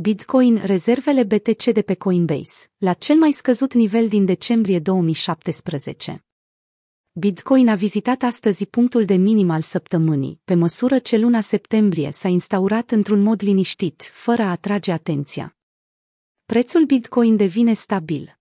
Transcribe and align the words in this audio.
Bitcoin 0.00 0.60
rezervele 0.64 1.24
BTC 1.24 1.64
de 1.64 1.82
pe 1.82 1.94
Coinbase, 1.94 2.70
la 2.76 2.92
cel 2.92 3.16
mai 3.16 3.32
scăzut 3.32 3.74
nivel 3.74 4.08
din 4.08 4.24
decembrie 4.24 4.78
2017. 4.78 6.24
Bitcoin 7.12 7.68
a 7.68 7.74
vizitat 7.74 8.22
astăzi 8.22 8.66
punctul 8.66 9.04
de 9.04 9.14
minim 9.14 9.50
al 9.50 9.60
săptămânii, 9.60 10.40
pe 10.44 10.54
măsură 10.54 10.98
ce 10.98 11.16
luna 11.16 11.40
septembrie 11.40 12.10
s-a 12.10 12.28
instaurat 12.28 12.90
într-un 12.90 13.22
mod 13.22 13.42
liniștit, 13.42 14.10
fără 14.12 14.42
a 14.42 14.50
atrage 14.50 14.92
atenția. 14.92 15.56
Prețul 16.44 16.84
Bitcoin 16.84 17.36
devine 17.36 17.72
stabil. 17.72 18.37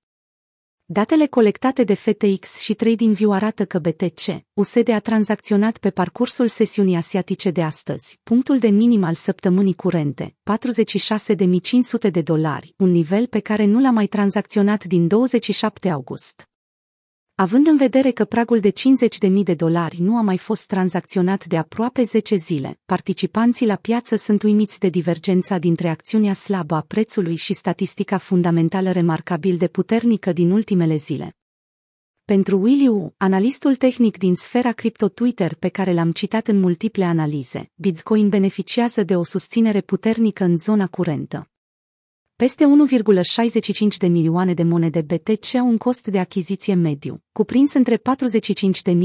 Datele 0.90 1.26
colectate 1.26 1.84
de 1.84 1.94
FTX 1.94 2.60
și 2.60 2.74
TradingView 2.74 3.32
arată 3.32 3.66
că 3.66 3.80
BTC, 3.80 4.44
USD 4.54 4.90
a 4.90 5.00
tranzacționat 5.00 5.78
pe 5.78 5.90
parcursul 5.90 6.48
sesiunii 6.48 6.96
asiatice 6.96 7.52
de 7.52 7.64
astăzi, 7.64 8.20
punctul 8.24 8.60
de 8.60 8.68
minim 8.68 9.04
al 9.04 9.14
săptămânii 9.14 9.74
curente, 9.74 10.36
46.500 12.08 12.12
de 12.12 12.22
dolari, 12.22 12.74
un 12.78 12.92
nivel 12.92 13.28
pe 13.28 13.40
care 13.40 13.66
nu 13.66 13.80
l-a 13.80 13.92
mai 13.92 14.08
tranzacționat 14.08 14.84
din 14.84 15.08
27 15.08 15.90
august. 15.90 16.48
Având 17.40 17.68
în 17.68 17.78
vedere 17.78 18.12
că 18.12 18.26
pragul 18.26 18.60
de 18.60 18.70
50.000 18.70 19.44
de 19.44 19.54
dolari 19.54 20.02
nu 20.02 20.18
a 20.18 20.22
mai 20.22 20.38
fost 20.38 20.68
tranzacționat 20.68 21.46
de 21.46 21.58
aproape 21.58 22.04
10 22.04 22.36
zile, 22.36 22.80
participanții 22.86 23.66
la 23.66 23.76
piață 23.76 24.16
sunt 24.16 24.44
uimiți 24.44 24.80
de 24.80 24.90
divergența 24.90 25.58
dintre 25.58 25.90
acțiunea 25.90 26.34
slabă 26.34 26.76
a 26.76 26.82
prețului 26.82 27.36
și 27.36 27.54
statistica 27.54 28.18
fundamentală 28.18 28.92
remarcabil 28.92 29.58
de 29.58 29.68
puternică 29.68 30.34
din 30.34 30.52
ultimele 30.52 30.96
zile. 30.96 31.36
Pentru 32.26 32.62
Willy 32.62 32.88
Wu, 32.88 33.14
analistul 33.18 33.76
tehnic 33.76 34.18
din 34.18 34.36
sfera 34.36 34.72
cripto 34.72 35.08
Twitter 35.08 35.56
pe 35.56 35.70
care 35.70 35.94
l-am 35.94 36.12
citat 36.12 36.48
în 36.48 36.60
multiple 36.60 37.04
analize, 37.04 37.72
Bitcoin 37.76 38.30
beneficiază 38.30 39.04
de 39.04 39.16
o 39.16 39.24
susținere 39.24 39.82
puternică 39.82 40.44
în 40.44 40.58
zona 40.58 40.88
curentă. 40.88 41.50
Peste 42.44 42.66
1,65 42.66 43.98
de 43.98 44.08
milioane 44.08 44.54
de 44.54 44.64
monede 44.64 45.02
BTC 45.02 45.56
au 45.56 45.68
un 45.68 45.78
cost 45.78 46.08
de 46.08 46.20
achiziție 46.20 46.74
mediu, 46.74 47.24
cuprins 47.32 47.74
între 47.74 47.98
45.000 47.98 48.02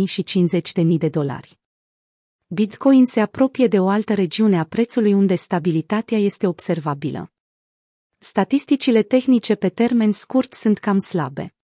și 0.05 0.25
50.000 0.83 0.84
de 0.98 1.09
dolari. 1.09 1.59
Bitcoin 2.47 3.05
se 3.05 3.20
apropie 3.20 3.67
de 3.67 3.79
o 3.79 3.89
altă 3.89 4.15
regiune 4.15 4.59
a 4.59 4.65
prețului 4.65 5.12
unde 5.12 5.34
stabilitatea 5.34 6.19
este 6.19 6.47
observabilă. 6.47 7.33
Statisticile 8.19 9.03
tehnice 9.03 9.55
pe 9.55 9.69
termen 9.69 10.12
scurt 10.12 10.53
sunt 10.53 10.79
cam 10.79 10.98
slabe. 10.98 11.55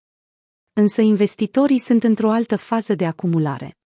Însă 0.73 1.01
investitorii 1.01 1.79
sunt 1.79 2.03
într-o 2.03 2.31
altă 2.31 2.55
fază 2.55 2.95
de 2.95 3.05
acumulare. 3.05 3.77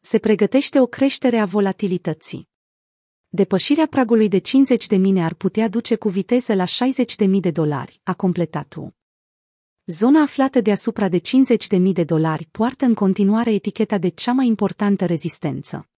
Se 0.00 0.18
pregătește 0.18 0.80
o 0.80 0.86
creștere 0.86 1.38
a 1.38 1.44
volatilității. 1.44 2.50
Depășirea 3.34 3.86
pragului 3.86 4.28
de 4.28 4.38
50 4.38 4.86
de 4.86 4.96
mine 4.96 5.24
ar 5.24 5.34
putea 5.34 5.68
duce 5.68 5.96
cu 5.96 6.08
viteză 6.08 6.54
la 6.54 6.64
60 6.64 7.16
de 7.16 7.24
mii 7.24 7.40
de 7.40 7.50
dolari, 7.50 8.00
a 8.02 8.14
completat 8.14 8.74
U. 8.74 8.94
Zona 9.84 10.22
aflată 10.22 10.60
deasupra 10.60 11.08
de 11.08 11.18
50 11.18 11.66
de 11.66 11.76
mii 11.76 11.92
de 11.92 12.04
dolari 12.04 12.48
poartă 12.50 12.84
în 12.84 12.94
continuare 12.94 13.52
eticheta 13.52 13.98
de 13.98 14.08
cea 14.08 14.32
mai 14.32 14.46
importantă 14.46 15.06
rezistență. 15.06 15.88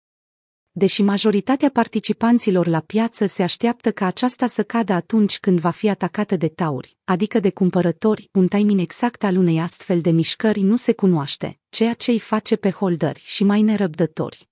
Deși 0.71 1.03
majoritatea 1.03 1.71
participanților 1.71 2.67
la 2.67 2.81
piață 2.81 3.27
se 3.27 3.43
așteaptă 3.43 3.93
ca 3.93 4.07
aceasta 4.07 4.47
să 4.47 4.63
cadă 4.63 4.93
atunci 4.93 5.39
când 5.39 5.59
va 5.59 5.71
fi 5.71 5.89
atacată 5.89 6.37
de 6.37 6.49
tauri, 6.49 6.97
adică 7.05 7.41
de 7.41 7.51
cumpărători, 7.51 8.29
un 8.33 8.49
timing 8.49 8.81
exact 8.81 9.25
al 9.25 9.37
unei 9.37 9.61
astfel 9.61 10.01
de 10.01 10.11
mișcări 10.11 10.61
nu 10.61 10.77
se 10.77 10.93
cunoaște, 10.93 11.59
ceea 11.69 11.95
ce 11.95 12.11
îi 12.11 12.19
face 12.19 12.57
pe 12.57 12.71
holderi 12.71 13.21
și 13.25 13.45
mai 13.45 13.63
nerăbdători. 13.63 14.49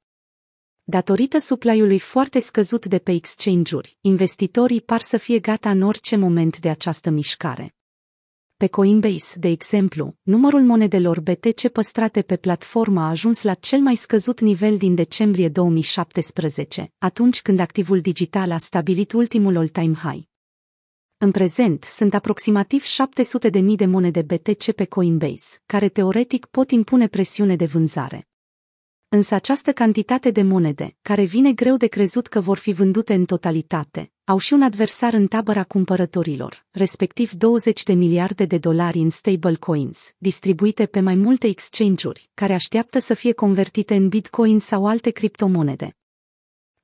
Datorită 0.85 1.39
suplaiului 1.39 1.99
foarte 1.99 2.39
scăzut 2.39 2.87
de 2.87 2.99
pe 2.99 3.13
exchange-uri, 3.13 3.99
investitorii 4.01 4.81
par 4.81 5.01
să 5.01 5.17
fie 5.17 5.39
gata 5.39 5.71
în 5.71 5.83
orice 5.83 6.17
moment 6.17 6.59
de 6.59 6.69
această 6.69 7.11
mișcare. 7.11 7.75
Pe 8.57 8.67
Coinbase, 8.67 9.39
de 9.39 9.49
exemplu, 9.49 10.17
numărul 10.23 10.61
monedelor 10.61 11.21
BTC 11.21 11.69
păstrate 11.69 12.23
pe 12.23 12.37
platformă 12.37 13.01
a 13.01 13.09
ajuns 13.09 13.43
la 13.43 13.55
cel 13.55 13.81
mai 13.81 13.95
scăzut 13.95 14.41
nivel 14.41 14.77
din 14.77 14.95
decembrie 14.95 15.49
2017, 15.49 16.93
atunci 16.99 17.43
când 17.43 17.59
activul 17.59 18.01
digital 18.01 18.51
a 18.51 18.59
stabilit 18.59 19.13
ultimul 19.13 19.57
all-time 19.57 19.95
high. 19.95 20.23
În 21.17 21.31
prezent, 21.31 21.85
sunt 21.85 22.15
aproximativ 22.15 22.85
700.000 23.51 23.63
de 23.75 23.87
monede 23.87 24.23
BTC 24.23 24.73
pe 24.73 24.85
Coinbase, 24.85 25.59
care 25.67 25.89
teoretic 25.89 26.47
pot 26.47 26.71
impune 26.71 27.09
presiune 27.09 27.57
de 27.57 27.65
vânzare. 27.65 28.27
Însă 29.15 29.35
această 29.35 29.73
cantitate 29.73 30.31
de 30.31 30.43
monede, 30.43 30.97
care 31.03 31.25
vine 31.25 31.53
greu 31.53 31.77
de 31.77 31.87
crezut 31.87 32.27
că 32.27 32.41
vor 32.41 32.59
fi 32.59 32.73
vândute 32.73 33.15
în 33.15 33.25
totalitate, 33.25 34.11
au 34.25 34.39
și 34.39 34.53
un 34.53 34.63
adversar 34.63 35.13
în 35.13 35.27
tabăra 35.27 35.65
cumpărătorilor, 35.65 36.67
respectiv 36.71 37.33
20 37.33 37.83
de 37.83 37.93
miliarde 37.93 38.45
de 38.45 38.59
dolari 38.59 38.99
în 38.99 39.11
stablecoins, 39.11 40.15
distribuite 40.19 40.87
pe 40.87 41.01
mai 41.01 41.15
multe 41.15 41.47
exchange-uri, 41.47 42.31
care 42.35 42.53
așteaptă 42.53 42.99
să 42.99 43.15
fie 43.15 43.33
convertite 43.33 43.95
în 43.95 44.09
bitcoin 44.09 44.59
sau 44.59 44.87
alte 44.87 45.11
criptomonede. 45.11 45.97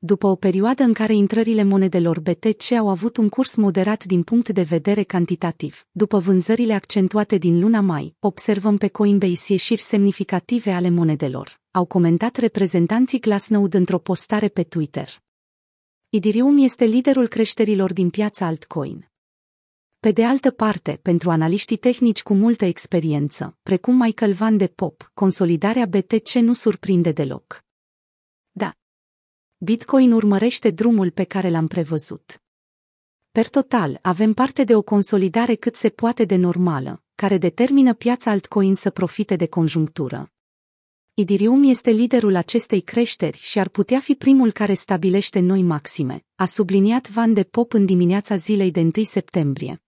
După 0.01 0.27
o 0.27 0.35
perioadă 0.35 0.83
în 0.83 0.93
care 0.93 1.15
intrările 1.15 1.63
monedelor 1.63 2.21
BTC 2.21 2.73
au 2.73 2.89
avut 2.89 3.17
un 3.17 3.29
curs 3.29 3.57
moderat 3.57 4.05
din 4.05 4.23
punct 4.23 4.49
de 4.49 4.63
vedere 4.63 5.03
cantitativ, 5.03 5.87
după 5.91 6.19
vânzările 6.19 6.75
accentuate 6.75 7.37
din 7.37 7.61
luna 7.61 7.81
mai, 7.81 8.15
observăm 8.19 8.77
pe 8.77 8.89
Coinbase 8.89 9.53
ieșiri 9.53 9.81
semnificative 9.81 10.71
ale 10.71 10.91
monedelor, 10.91 11.61
au 11.71 11.85
comentat 11.85 12.37
reprezentanții 12.37 13.21
Glassnode 13.21 13.77
într-o 13.77 13.99
postare 13.99 14.49
pe 14.49 14.63
Twitter. 14.63 15.23
Idirium 16.09 16.59
este 16.59 16.85
liderul 16.85 17.29
creșterilor 17.29 17.93
din 17.93 18.11
piața 18.11 18.47
altcoin. 18.47 19.11
Pe 20.01 20.11
de 20.11 20.25
altă 20.25 20.51
parte, 20.51 20.99
pentru 21.03 21.31
analiștii 21.31 21.77
tehnici 21.77 22.23
cu 22.23 22.35
multă 22.35 22.65
experiență, 22.65 23.59
precum 23.63 23.97
Michael 23.97 24.33
Van 24.33 24.57
de 24.57 24.67
Pop, 24.67 25.11
consolidarea 25.15 25.87
BTC 25.87 26.33
nu 26.33 26.53
surprinde 26.53 27.13
deloc. 27.13 27.67
Da. 29.59 29.65
Bitcoin 29.65 30.13
urmărește 30.13 30.71
drumul 30.71 31.11
pe 31.11 31.25
care 31.25 31.49
l-am 31.49 31.67
prevăzut. 31.67 32.43
Per 33.33 33.49
total, 33.49 33.99
avem 34.03 34.33
parte 34.33 34.65
de 34.65 34.75
o 34.75 34.83
consolidare 34.83 35.55
cât 35.55 35.75
se 35.75 35.89
poate 35.89 36.25
de 36.25 36.37
normală, 36.37 37.03
care 37.15 37.39
determină 37.39 37.95
piața 37.95 38.31
altcoin 38.31 38.75
să 38.75 38.91
profite 38.91 39.37
de 39.37 39.47
conjunctură. 39.47 40.33
Idirium 41.15 41.63
este 41.63 41.91
liderul 41.91 42.35
acestei 42.35 42.81
creșteri 42.81 43.39
și 43.39 43.59
ar 43.59 43.69
putea 43.69 44.01
fi 44.01 44.15
primul 44.15 44.53
care 44.53 44.75
stabilește 44.75 45.41
noi 45.41 45.63
maxime, 45.63 46.25
a 46.35 46.45
subliniat 46.45 47.11
Van 47.11 47.33
de 47.33 47.43
Pop 47.43 47.73
în 47.73 47.85
dimineața 47.85 48.37
zilei 48.37 48.71
de 48.71 48.81
1 48.81 48.91
septembrie. 49.05 49.83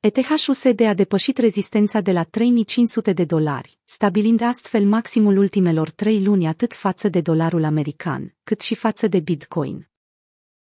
ETH-USD 0.00 0.80
a 0.80 0.94
depășit 0.94 1.38
rezistența 1.38 2.00
de 2.00 2.12
la 2.12 2.22
3500 2.22 3.12
de 3.12 3.24
dolari, 3.24 3.78
stabilind 3.84 4.40
astfel 4.40 4.84
maximul 4.84 5.36
ultimelor 5.36 5.90
trei 5.90 6.24
luni 6.24 6.46
atât 6.46 6.74
față 6.74 7.08
de 7.08 7.20
dolarul 7.20 7.64
american, 7.64 8.34
cât 8.44 8.60
și 8.60 8.74
față 8.74 9.06
de 9.06 9.20
Bitcoin. 9.20 9.88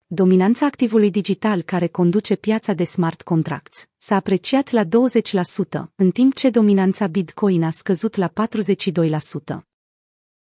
Dominanța 0.06 0.66
activului 0.66 1.10
digital 1.10 1.62
care 1.62 1.86
conduce 1.86 2.36
piața 2.36 2.72
de 2.72 2.84
smart 2.84 3.22
contracts 3.22 3.88
s-a 3.96 4.14
apreciat 4.14 4.70
la 4.70 4.84
20%, 4.84 4.88
în 5.94 6.10
timp 6.10 6.34
ce 6.34 6.50
dominanța 6.50 7.06
Bitcoin 7.06 7.62
a 7.62 7.70
scăzut 7.70 8.16
la 8.16 8.32
42%. 9.60 9.73